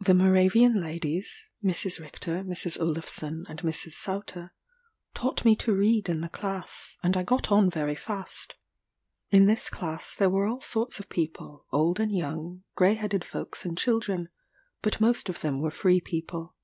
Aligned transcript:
The 0.00 0.12
Moravian 0.14 0.76
ladies 0.76 1.52
(Mrs. 1.62 2.00
Richter, 2.00 2.42
Mrs. 2.42 2.80
Olufsen, 2.80 3.46
and 3.48 3.60
Mrs. 3.62 3.92
Sauter) 3.92 4.52
taught 5.14 5.44
me 5.44 5.54
to 5.54 5.72
read 5.72 6.08
in 6.08 6.20
the 6.20 6.28
class; 6.28 6.98
and 7.00 7.16
I 7.16 7.22
got 7.22 7.52
on 7.52 7.70
very 7.70 7.94
fast. 7.94 8.56
In 9.30 9.46
this 9.46 9.70
class 9.70 10.16
there 10.16 10.30
were 10.30 10.46
all 10.48 10.62
sorts 10.62 10.98
of 10.98 11.08
people, 11.08 11.66
old 11.70 12.00
and 12.00 12.10
young, 12.10 12.64
grey 12.74 12.94
headed 12.94 13.24
folks 13.24 13.64
and 13.64 13.78
children; 13.78 14.30
but 14.80 15.00
most 15.00 15.28
of 15.28 15.42
them 15.42 15.60
were 15.60 15.70
free 15.70 16.00
people. 16.00 16.56